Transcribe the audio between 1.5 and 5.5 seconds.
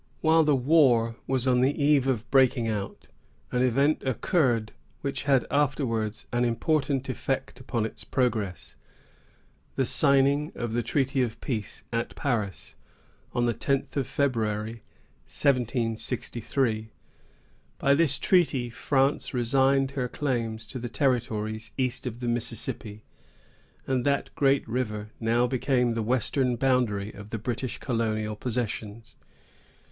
the eve of breaking out, an event occurred which had